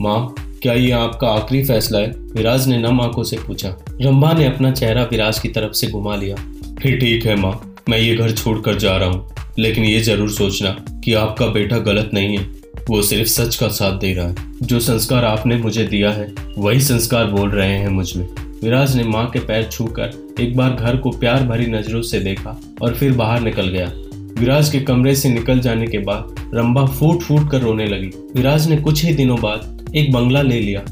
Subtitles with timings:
[0.00, 2.10] माँ, क्या ये आपका आखिरी फैसला है?
[2.10, 3.68] विराज ने नम आँखों से पूछा।
[4.02, 6.36] रंभा ने अपना चेहरा विराज की तरफ़ से घुमा लिया।
[6.82, 9.28] फिर ठीक है माँ, मैं ये घर छोड़कर जा रहा हूँ।
[9.58, 10.70] लेकिन ये ज़रूर सोचना
[11.04, 12.44] कि आपका बेटा गलत नहीं है।
[12.90, 16.80] वो सिर्फ़ सच का साथ दे रहा है। जो संस्कार आपने मुझे दिया है, वही
[16.80, 18.26] संस्कार बोल रहे हैं मुझमें।
[18.62, 22.60] विराज ने माँ के पैर छूकर एक बार घर को प्यार भरी नज़रों से देखा
[22.82, 23.92] और फिर बाहर निकल गया।
[24.40, 28.68] विराज के कमरे से निकल जाने के बाद रंबा फूट फूट कर रोने लगी। विराज
[28.68, 30.82] ने कुछ ही दिनों बाद एक बंगला ले लिया।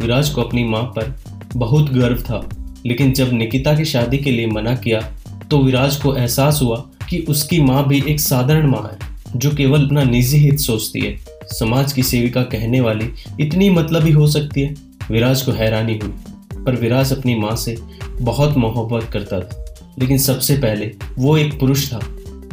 [0.00, 1.14] विराज को अपनी माँ पर
[1.56, 2.48] बहुत गर्व था,
[2.86, 5.00] लेकिन जब निकिता की शादी के लिए मना किया
[5.50, 6.76] तो विराज को एहसास हुआ
[7.10, 8.98] कि उसकी माँ भी एक साधारण माँ है,
[9.36, 11.16] जो केवल अपना निजी हित सोचती है।
[11.50, 13.08] समाज की सेविका कहने वाली
[13.40, 14.74] इतनी मतलब ही हो सकती है?
[15.10, 16.12] विराज को हैरानी हुई,
[16.56, 17.76] पर विराज अपनी माँ से
[18.20, 19.64] बहुत मोहब्बत करता था।
[19.98, 22.00] लेकिन सबसे पहले वो एक पुरुष था,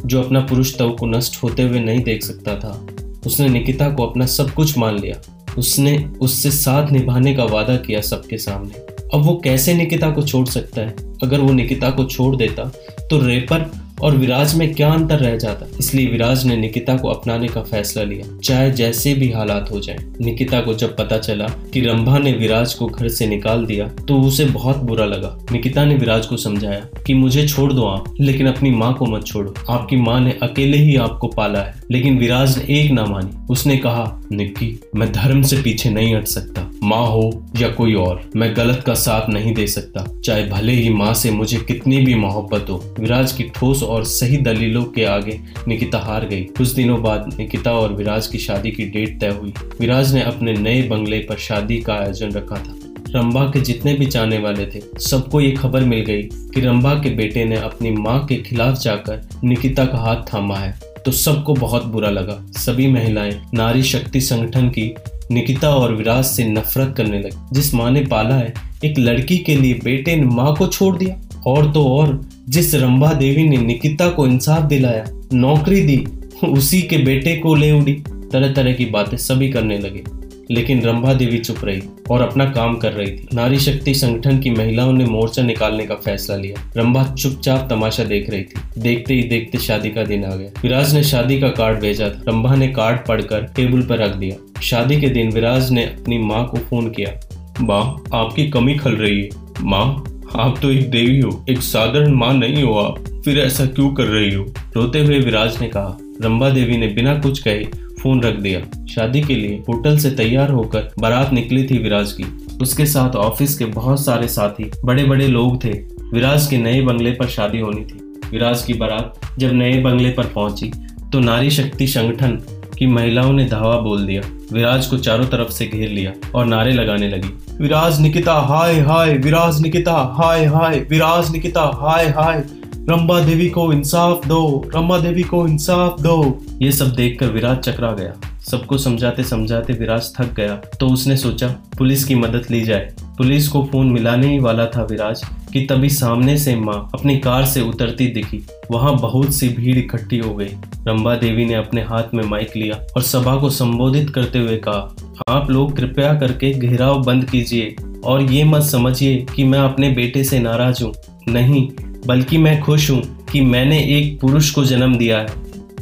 [0.05, 2.87] जो अपना पुरुष तव को नष्ट होते हुए नहीं देख सकता था।
[3.25, 5.15] उसने निकिता को अपना सब कुछ मान लिया।
[5.57, 8.71] उसने उससे साथ निभाने का वादा किया सबके सामने।
[9.13, 10.95] अब वो कैसे निकिता को छोड़ सकता है?
[11.23, 12.63] अगर वो निकिता को छोड़ देता
[13.09, 15.65] तो रेपर और विराज में क्या अंतर रह जाता?
[15.79, 19.97] इसलिए विराज ने निकिता को अपनाने का फैसला लिया। चाहे जैसे भी हालात हो जाए,
[20.21, 24.19] निकिता को जब पता चला कि रंभा ने विराज को घर से निकाल दिया तो
[24.21, 28.47] उसे बहुत बुरा लगा। निकिता ने विराज को समझाया कि मुझे छोड़ दो आप, लेकिन
[28.47, 32.57] अपनी माँ को मत छोड़ो। आपकी माँ ने अकेले ही आपको पाला है, लेकिन विराज
[32.57, 37.05] ने एक ना मानी। उसने कहा, निक्की, मैं धर्म से पीछे नहीं हट सकता। माँ
[37.07, 41.13] हो या कोई और, मैं गलत का साथ नहीं दे सकता। चाहे भले ही माँ
[41.13, 45.99] से मुझे कितनी भी मोहब्बत हो, विराज की ठोस और सही दलीलों के आगे निकिता
[45.99, 50.13] हार गई। कुछ दिनों बाद निकिता और विराज की शादी की डेट तय हुई। विराज
[50.13, 52.75] ने अपने नए बंगले पर शादी का आयोजन रखा था।
[53.15, 57.09] रंबा के जितने भी जाने वाले थे, सबको ये खबर मिल गई कि रंबा के
[57.09, 61.85] बेटे ने अपनी माँ के खिलाफ जाकर निकिता का हाथ थामा है। तो सबको बहुत
[61.85, 64.93] बुरा लगा। सभी महिलाएँ, नारी शक्ति संगठन की
[65.31, 68.53] निकिता और विराज से नफरत करने लगी। जिस माँ ने पाला है,
[68.85, 73.13] एक लड़की के लिए बेटे ने माँ को छोड़ दिया। और तो और, जिस रंभा
[73.13, 76.05] देवी ने निकिता को इंसाफ दिलाया, नौकरी दी,
[76.47, 77.93] उसी के बेटे को ले उड़ी।
[78.31, 80.03] तरह तरह की बातें सभी करने लगे,
[80.51, 84.49] लेकिन रंभा देवी चुप रही। और अपना काम कर रही थी। नारी शक्ति संगठन की
[84.49, 89.23] महिलाओं ने मोर्चा निकालने का फैसला लिया। रंभा चुपचाप तमाशा देख रही थी। देखते ही
[89.23, 92.67] देखते शादी का दिन आ गया। विराज ने शादी का कार्ड भेजा था। रंभा ने
[92.67, 96.89] कार्ड पढ़कर टेबल पर रख दिया। शादी के दिन विराज ने अपनी माँ को फ़ोन
[96.89, 97.29] किया।
[97.61, 99.29] माँ, आपकी कमी खल रही है।
[99.61, 100.03] माँ,
[100.39, 104.03] आप तो एक देवी हो। एक साधारण माँ नहीं हो आप। फिर ऐसा क्यों कर
[104.03, 104.53] रही हो?
[104.75, 107.65] रोते हुए विराज ने कहा। रंबा देवी ने बिना कुछ कहे
[108.03, 112.25] फ़ोन रख दिया। शादी के लिए होटल से तैयार होकर बारात निकली थी विराज की।
[112.61, 115.71] उसके साथ ऑफ़िस के बहुत सारे साथी बड़े बड़े लोग थे।
[116.13, 117.99] विराज के नए बंगले पर शादी होनी थी।
[118.31, 120.71] विराज की बारात जब नए बंगले पर पहुँची
[121.11, 122.37] तो नारी शक्ति संगठन
[122.77, 124.21] की महिलाओं ने धावा बोल दिया।
[124.53, 127.29] विराज को चारों तरफ़ से घेर लिया और नारे लगाने लगी।
[127.61, 132.43] विराज निकिता, हाय हाय, विराज निकिता, हाय हाय, विराज निकिता, हाय हाय।
[132.89, 137.91] रंबा देवी को इंसाफ दो, रंबा देवी को इंसाफ दो। ये सब देखकर विराज चकरा
[137.91, 141.47] गया। सबको समझाते समझाते विराज थक गया। तो उसने सोचा,
[141.77, 145.21] पुलिस की मदद ली जाए। पुलिस को फ़ोन मिलाने ही वाला था विराज,
[145.53, 148.41] कि तभी सामने से माँ अपनी कार से उतरती दिखी।
[148.71, 150.49] वहाँ बहुत सी भीड़ इकट्ठी हो गई।
[150.87, 154.95] रंबा देवी ने अपने हाथ में माइक लिया और सभा को संबोधित करते हुए कहा,
[155.29, 157.75] आप लोग कृपया करके घेराव बंद कीजिए
[158.05, 160.93] और ये मत समझिए कि मैं अपने बेटे से नाराज़ हूँ।
[161.27, 161.69] नहीं
[162.07, 163.01] बल्कि मैं खुश हूँ
[163.31, 165.27] कि मैंने एक पुरुष को जन्म दिया है।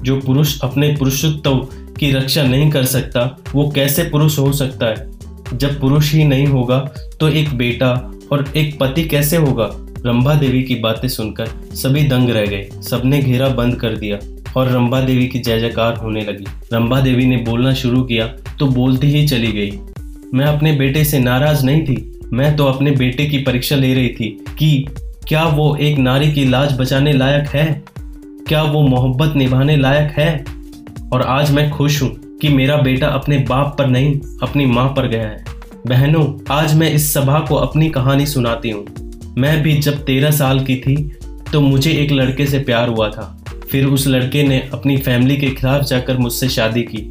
[0.03, 1.55] जो पुरुष अपने पुरुषत्व
[1.99, 3.21] की रक्षा नहीं कर सकता,
[3.55, 5.09] वो कैसे पुरुष हो सकता है?
[5.53, 6.79] जब पुरुष ही नहीं होगा
[7.19, 7.89] तो एक बेटा
[8.31, 9.69] और एक पति कैसे होगा?
[10.05, 14.17] रंभा देवी की बातें सुनकर सभी दंग रह गए। सबने घेरा बंद कर दिया
[14.57, 18.27] और रंभा देवी की जय जयकार होने लगी। रंभा देवी ने बोलना शुरू किया
[18.59, 19.71] तो बोलती ही चली गई।
[20.33, 24.09] मैं अपने बेटे से नाराज़ नहीं थी। मैं तो अपने बेटे की परीक्षा ले रही
[24.09, 24.29] थी
[24.59, 24.87] कि
[25.29, 27.65] क्या वो एक नारी की लाज बचाने लायक है?
[28.47, 30.45] क्या वो मोहब्बत निभाने लायक है?
[31.13, 32.09] और आज मैं खुश हूँ
[32.41, 35.43] कि मेरा बेटा अपने बाप पर नहीं, अपनी माँ पर गया है।
[35.87, 38.85] बहनों, आज मैं इस सभा को अपनी कहानी सुनाती हूँ।
[39.37, 40.95] मैं भी जब तेरह साल की थी
[41.51, 43.35] तो मुझे एक लड़के से प्यार हुआ था।
[43.71, 47.09] फिर उस लड़के ने अपनी फैमिली के खिलाफ जाकर मुझसे शादी की।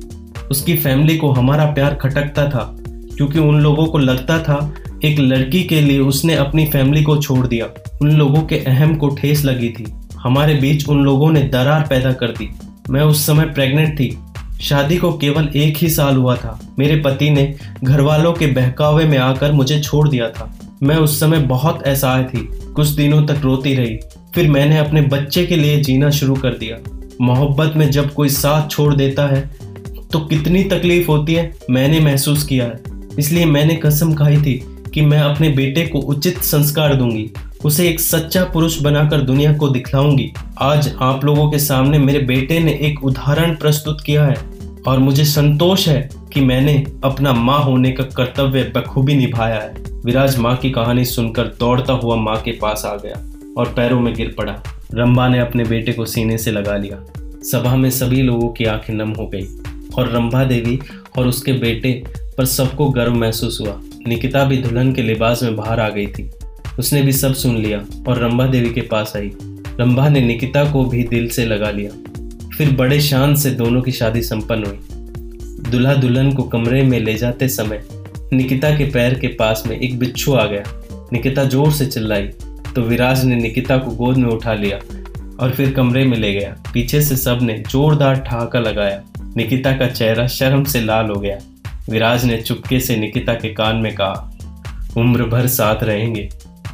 [0.51, 2.75] उसकी फैमिली को हमारा प्यार खटकता था,
[3.17, 4.75] क्योंकि उन लोगों को लगता था,
[5.05, 7.67] एक लड़की के लिए उसने अपनी फैमिली को छोड़ दिया।
[8.03, 12.13] उन लोगों के अहम को ठेस लगी थी। हमारे बीच उन लोगों ने दरार पैदा
[12.13, 12.51] कर दी।
[12.91, 14.19] मैं उस समय प्रेग्नेंट थी।
[14.61, 17.55] शादी को केवल एक ही साल हुआ था। मेरे पति ने
[17.85, 22.25] घर वालों के बहकावे में आकर मुझे छोड़ दिया था। मैं उस समय बहुत असहाय
[22.25, 23.99] थी। कुछ दिनों तक रोती रही।
[24.35, 26.77] फिर मैंने अपने बच्चे के लिए जीना शुरू कर दिया।
[27.21, 29.41] मोहब्बत में जब कोई साथ छोड़ देता है
[30.13, 32.81] तो कितनी तकलीफ़ होती है, मैंने महसूस किया है।
[33.19, 34.63] इसलिए मैंने कसम खाई थी
[34.95, 37.31] कि मैं अपने बेटे को उचित संस्कार दूँगी।
[37.65, 42.59] उसे एक सच्चा पुरुष बनाकर दुनिया को दिखलाऊँगी। आज आप लोगों के सामने मेरे बेटे
[42.61, 44.37] ने एक उदाहरण प्रस्तुत किया है
[44.87, 49.75] और मुझे संतोष है कि मैंने अपना माँ होने का कर्तव्य बखूबी निभाया है।
[50.05, 53.23] विराज माँ की कहानी सुनकर दौड़ता हुआ माँ के पास आ गया
[53.57, 54.63] और पैरों में गिर पड़ा।
[54.95, 57.05] रंबा ने अपने बेटे को सीने से लगा लिया।
[57.43, 59.47] सभा में सभी लोगों की आँखें नम हो गई
[59.99, 60.79] और रंभा देवी
[61.19, 62.03] और उसके बेटे
[62.39, 66.31] पर सबको गर्व महसूस हुआ। निकिता भी दुल्हन के लिबास में बाहर आ गई थी।
[66.79, 67.79] उसने भी सब सुन लिया
[68.09, 69.31] और रंभा देवी के पास आई।
[69.81, 71.91] रंभा ने निकिता को भी दिल से लगा लिया।
[72.57, 77.15] फिर बड़े शान से दोनों की शादी संपन्न हुई। दुल्हा दुल्हन को कमरे में ले
[77.15, 77.83] जाते समय
[78.33, 80.63] निकिता के पैर के पास में एक बिच्छू आ गया।
[81.13, 82.27] निकिता ज़ोर से चिल्लाई
[82.75, 84.79] तो विराज ने निकिता को गोद में उठा लिया
[85.41, 89.03] और फिर कमरे में ले गया। पीछे से सबने जोरदार ठहाका लगाया।
[89.37, 91.39] निकिता का चेहरा शर्म से लाल हो गया।
[91.91, 94.31] विराज ने चुपके से निकिता के कान में कहा,
[94.97, 96.29] उम्र भर साथ रहेंगे।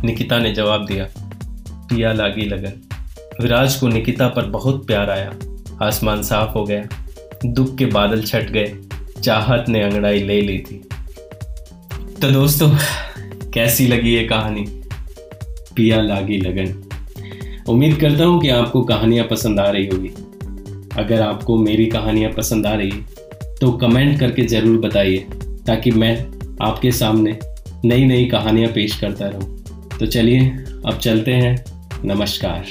[0.05, 1.09] निकिता ने जवाब दिया,
[1.89, 2.81] पिया लागी लगन।
[3.41, 5.33] विराज को निकिता पर बहुत प्यार आया।
[5.83, 6.83] आसमान साफ़ हो गया।
[7.47, 8.75] दुख के बादल छट गए।
[9.23, 10.77] चाहत ने अंगड़ाई ले ली थी।
[12.23, 12.71] तो दोस्तों,
[13.55, 14.65] कैसी लगी ये कहानी?
[15.77, 16.75] पिया लागी लगन।
[17.69, 20.09] उम्मीद करता हूँ कि आपको कहानियाँ पसंद आ रही होगी।
[20.97, 22.91] अगर आपको मेरी कहानियाँ पसंद आ रही
[23.61, 25.19] तो कमेंट करके ज़रूर बताइए,
[25.67, 26.17] ताकि मैं
[26.63, 27.39] आपके सामने
[27.85, 29.54] नई नई कहानियाँ पेश करता रहूँ।
[29.99, 30.41] तो चलिए
[30.87, 31.65] अब चलते हैं।
[32.05, 32.65] नमस्कार।